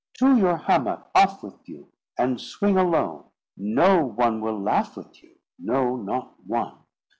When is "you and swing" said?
1.69-2.75